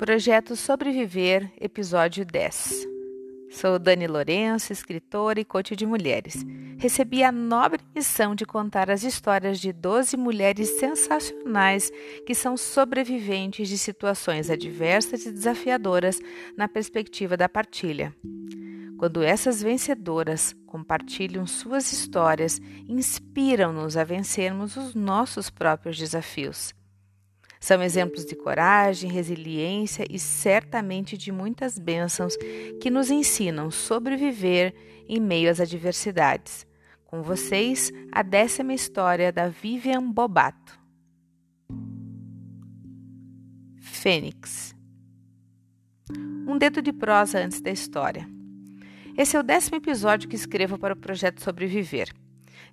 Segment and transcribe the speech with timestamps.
[0.00, 2.88] Projeto Sobreviver, episódio 10.
[3.50, 6.42] Sou Dani Lourenço, escritora e coach de mulheres.
[6.78, 11.92] Recebi a nobre missão de contar as histórias de 12 mulheres sensacionais
[12.26, 16.18] que são sobreviventes de situações adversas e desafiadoras
[16.56, 18.16] na perspectiva da partilha.
[18.96, 22.58] Quando essas vencedoras compartilham suas histórias,
[22.88, 26.72] inspiram-nos a vencermos os nossos próprios desafios.
[27.60, 32.34] São exemplos de coragem, resiliência e certamente de muitas bênçãos
[32.80, 34.74] que nos ensinam sobreviver
[35.06, 36.66] em meio às adversidades.
[37.04, 40.80] Com vocês, a décima história da Vivian Bobato.
[43.76, 44.74] Fênix.
[46.48, 48.26] Um dedo de prosa antes da história.
[49.18, 52.10] Esse é o décimo episódio que escrevo para o projeto Sobreviver.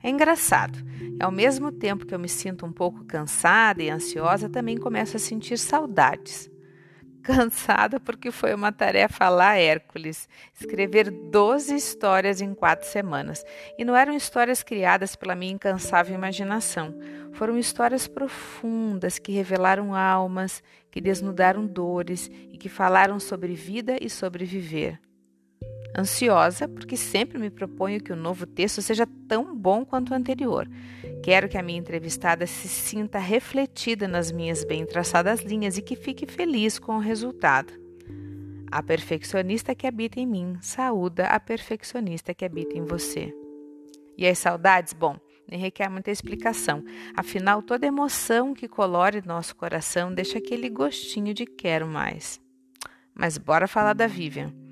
[0.01, 0.77] É engraçado.
[1.19, 5.19] Ao mesmo tempo que eu me sinto um pouco cansada e ansiosa, também começo a
[5.19, 6.49] sentir saudades.
[7.23, 13.43] Cansada porque foi uma tarefa lá Hércules, escrever 12 histórias em quatro semanas.
[13.77, 16.97] E não eram histórias criadas pela minha incansável imaginação.
[17.33, 24.09] Foram histórias profundas que revelaram almas, que desnudaram dores e que falaram sobre vida e
[24.09, 24.99] sobre viver
[25.97, 30.69] ansiosa porque sempre me proponho que o novo texto seja tão bom quanto o anterior.
[31.23, 35.95] Quero que a minha entrevistada se sinta refletida nas minhas bem traçadas linhas e que
[35.95, 37.73] fique feliz com o resultado.
[38.71, 43.33] A perfeccionista que habita em mim saúda a perfeccionista que habita em você.
[44.17, 44.93] E as saudades?
[44.93, 45.17] Bom,
[45.49, 46.83] nem requer muita explicação.
[47.15, 52.41] Afinal, toda emoção que colore nosso coração deixa aquele gostinho de quero mais.
[53.13, 54.66] Mas bora falar da Vivian.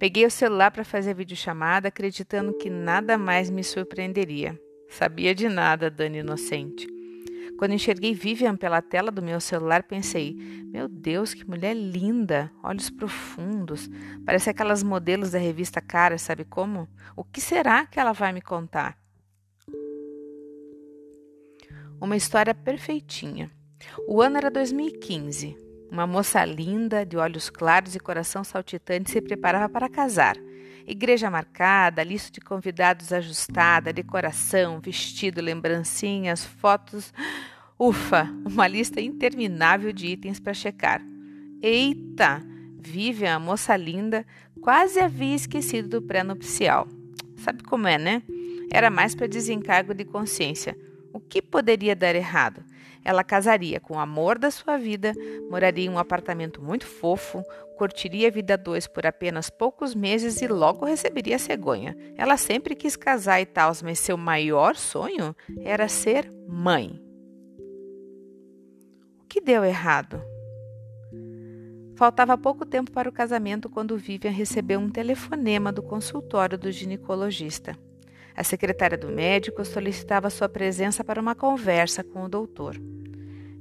[0.00, 4.58] Peguei o celular para fazer videochamada, acreditando que nada mais me surpreenderia.
[4.88, 6.88] Sabia de nada, Dani inocente.
[7.58, 10.34] Quando enxerguei Vivian pela tela do meu celular, pensei:
[10.72, 12.50] meu Deus, que mulher linda!
[12.64, 13.90] Olhos profundos.
[14.24, 16.88] Parece aquelas modelos da revista Cara, sabe como?
[17.14, 18.96] O que será que ela vai me contar?
[22.00, 23.50] Uma história perfeitinha.
[24.08, 25.69] O ano era 2015.
[25.90, 30.36] Uma moça linda, de olhos claros e coração saltitante, se preparava para casar.
[30.86, 37.12] Igreja marcada, lista de convidados ajustada, decoração, vestido, lembrancinhas, fotos.
[37.78, 41.02] Ufa, uma lista interminável de itens para checar.
[41.60, 42.42] Eita!
[42.82, 44.24] Vivian, a moça linda,
[44.60, 46.88] quase havia esquecido do pré-nupcial.
[47.36, 48.22] Sabe como é, né?
[48.70, 50.76] Era mais para desencargo de consciência.
[51.30, 52.64] Que poderia dar errado?
[53.04, 55.14] Ela casaria com o amor da sua vida,
[55.48, 57.42] moraria em um apartamento muito fofo,
[57.78, 61.96] curtiria a vida dois por apenas poucos meses e logo receberia a cegonha.
[62.16, 67.00] Ela sempre quis casar e tal, mas seu maior sonho era ser mãe.
[69.20, 70.20] O que deu errado?
[71.96, 77.78] Faltava pouco tempo para o casamento quando Vivian recebeu um telefonema do consultório do ginecologista.
[78.36, 82.76] A secretária do médico solicitava sua presença para uma conversa com o doutor.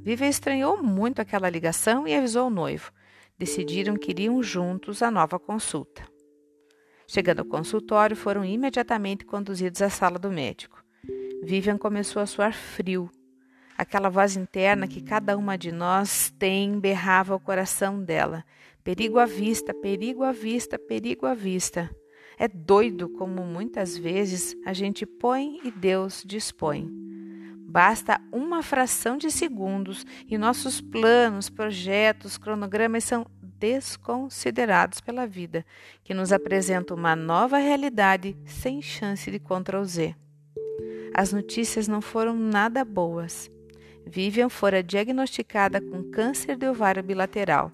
[0.01, 2.91] Vivian estranhou muito aquela ligação e avisou o noivo.
[3.37, 6.03] Decidiram que iriam juntos à nova consulta.
[7.07, 10.83] Chegando ao consultório, foram imediatamente conduzidos à sala do médico.
[11.43, 13.09] Vivian começou a suar frio.
[13.77, 18.43] Aquela voz interna que cada uma de nós tem berrava o coração dela.
[18.83, 21.89] Perigo à vista, perigo à vista, perigo à vista.
[22.41, 26.89] É doido como muitas vezes a gente põe e Deus dispõe.
[27.67, 33.25] Basta uma fração de segundos e nossos planos, projetos, cronogramas são
[33.59, 35.65] desconsiderados pela vida,
[36.01, 40.15] que nos apresenta uma nova realidade sem chance de Ctrl Z.
[41.13, 43.51] As notícias não foram nada boas.
[44.05, 47.69] Vivian fora diagnosticada com câncer de ovário bilateral,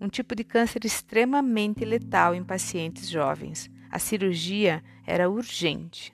[0.00, 3.70] um tipo de câncer extremamente letal em pacientes jovens.
[3.90, 6.12] A cirurgia era urgente.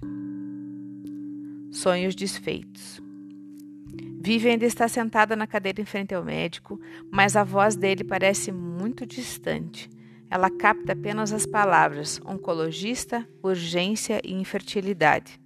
[1.71, 3.03] Sonhos desfeitos.
[4.21, 6.81] Vivian ainda está sentada na cadeira em frente ao médico,
[7.11, 9.91] mas a voz dele parece muito distante.
[10.31, 15.39] Ela capta apenas as palavras oncologista, urgência e infertilidade.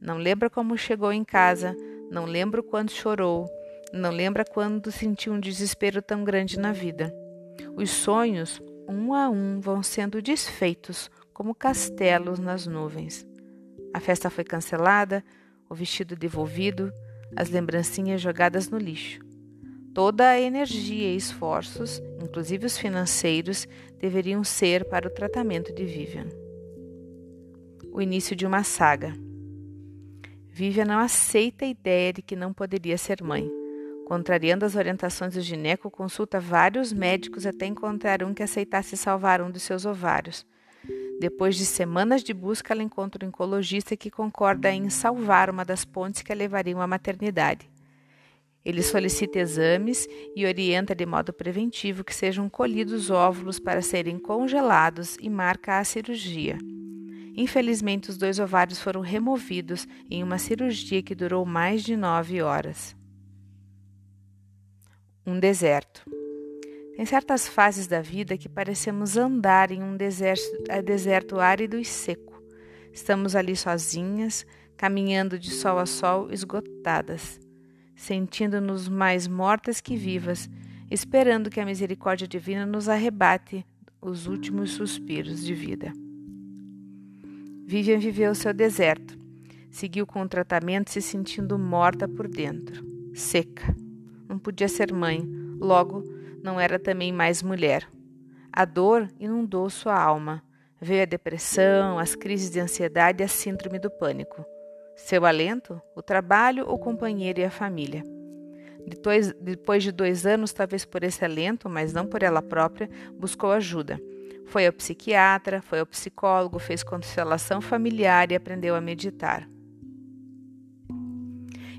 [0.00, 1.76] Não lembra como chegou em casa,
[2.10, 3.48] não lembra quando chorou,
[3.92, 7.12] não lembra quando sentiu um desespero tão grande na vida.
[7.74, 11.10] Os sonhos, um a um, vão sendo desfeitos
[11.40, 13.26] como castelos nas nuvens.
[13.94, 15.24] A festa foi cancelada,
[15.70, 16.92] o vestido devolvido,
[17.34, 19.20] as lembrancinhas jogadas no lixo.
[19.94, 23.66] Toda a energia e esforços, inclusive os financeiros,
[23.98, 26.26] deveriam ser para o tratamento de Vivian.
[27.90, 29.14] O início de uma saga.
[30.46, 33.50] Vivian não aceita a ideia de que não poderia ser mãe.
[34.04, 39.50] Contrariando as orientações do gineco, consulta vários médicos até encontrar um que aceitasse salvar um
[39.50, 40.44] dos seus ovários.
[41.20, 45.84] Depois de semanas de busca, ela encontra um oncologista que concorda em salvar uma das
[45.84, 47.70] pontes que a levariam à maternidade.
[48.64, 55.18] Ele solicita exames e orienta de modo preventivo que sejam colhidos óvulos para serem congelados
[55.20, 56.56] e marca a cirurgia.
[57.36, 62.96] Infelizmente, os dois ovários foram removidos em uma cirurgia que durou mais de nove horas.
[65.26, 66.02] Um deserto.
[67.00, 71.82] Tem certas fases da vida que parecemos andar em um deserto, eh, deserto árido e
[71.82, 72.42] seco.
[72.92, 74.44] Estamos ali sozinhas,
[74.76, 77.40] caminhando de sol a sol, esgotadas,
[77.96, 80.46] sentindo-nos mais mortas que vivas,
[80.90, 83.64] esperando que a misericórdia divina nos arrebate
[83.98, 85.94] os últimos suspiros de vida.
[87.64, 89.18] Vivian viveu seu deserto.
[89.70, 93.74] Seguiu com o tratamento se sentindo morta por dentro, seca.
[94.28, 95.26] Não podia ser mãe,
[95.58, 97.86] logo não era também mais mulher.
[98.52, 100.42] A dor inundou sua alma.
[100.80, 104.44] Veio a depressão, as crises de ansiedade e a síndrome do pânico.
[104.96, 105.80] Seu alento?
[105.94, 108.02] O trabalho, o companheiro e a família.
[108.86, 113.52] Depois, depois de dois anos, talvez por esse alento, mas não por ela própria, buscou
[113.52, 114.00] ajuda.
[114.46, 119.48] Foi ao psiquiatra, foi ao psicólogo, fez constelação familiar e aprendeu a meditar.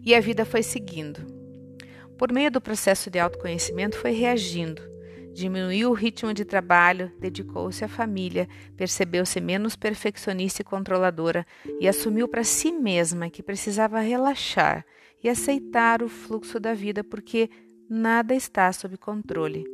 [0.03, 1.40] E a vida foi seguindo.
[2.21, 4.79] Por meio do processo de autoconhecimento, foi reagindo.
[5.33, 8.47] Diminuiu o ritmo de trabalho, dedicou-se à família,
[8.77, 11.47] percebeu-se menos perfeccionista e controladora
[11.79, 14.85] e assumiu para si mesma que precisava relaxar
[15.23, 17.49] e aceitar o fluxo da vida porque
[17.89, 19.65] nada está sob controle.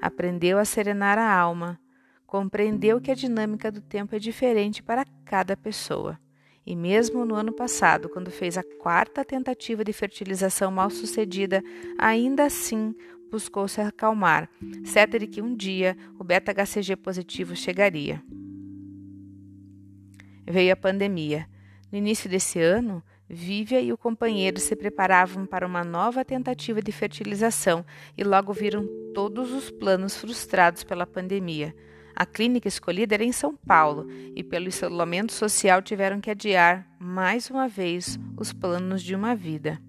[0.00, 1.78] Aprendeu a serenar a alma,
[2.26, 6.18] compreendeu que a dinâmica do tempo é diferente para cada pessoa.
[6.66, 11.62] E mesmo no ano passado, quando fez a quarta tentativa de fertilização mal sucedida,
[11.98, 12.94] ainda assim
[13.30, 14.50] buscou se acalmar,
[14.84, 18.22] certa de que um dia o beta-HCG positivo chegaria.
[20.46, 21.48] Veio a pandemia.
[21.90, 23.02] No início desse ano,
[23.32, 27.86] Vívia e o companheiro se preparavam para uma nova tentativa de fertilização
[28.18, 28.84] e logo viram
[29.14, 31.72] todos os planos frustrados pela pandemia.
[32.14, 37.50] A clínica escolhida era em São Paulo e, pelo isolamento social, tiveram que adiar mais
[37.50, 39.80] uma vez os planos de uma vida.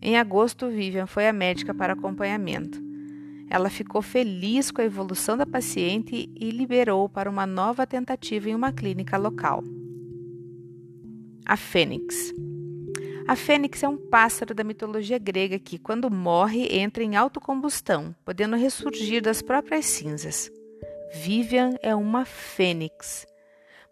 [0.00, 2.80] Em agosto, Vivian foi à médica para acompanhamento.
[3.50, 8.54] Ela ficou feliz com a evolução da paciente e liberou para uma nova tentativa em
[8.54, 9.64] uma clínica local.
[11.44, 12.32] A Fênix.
[13.26, 18.56] A fênix é um pássaro da mitologia grega que, quando morre, entra em autocombustão, podendo
[18.56, 20.50] ressurgir das próprias cinzas.
[21.10, 23.26] Vivian é uma fênix.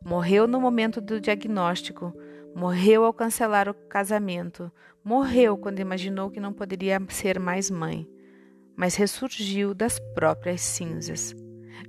[0.05, 2.13] Morreu no momento do diagnóstico,
[2.55, 4.71] morreu ao cancelar o casamento,
[5.03, 8.07] morreu quando imaginou que não poderia ser mais mãe,
[8.77, 11.35] mas ressurgiu das próprias cinzas.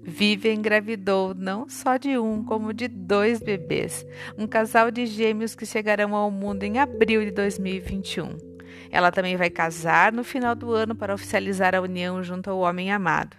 [0.02, 4.06] Vivian engravidou não só de um, como de dois bebês,
[4.38, 8.38] um casal de gêmeos que chegarão ao mundo em abril de 2021.
[8.90, 12.92] Ela também vai casar no final do ano para oficializar a união junto ao homem
[12.92, 13.36] amado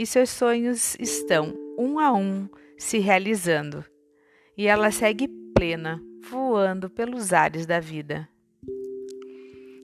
[0.00, 2.48] e seus sonhos estão, um a um,
[2.78, 3.84] se realizando.
[4.56, 8.26] E ela segue plena, voando pelos ares da vida.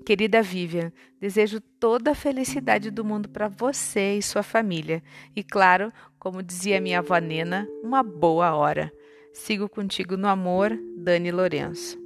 [0.07, 0.91] Querida Vivian,
[1.21, 5.03] desejo toda a felicidade do mundo para você e sua família.
[5.35, 8.91] E claro, como dizia minha avó Nena, uma boa hora.
[9.35, 12.06] Sigo contigo no amor, Dani Lourenço.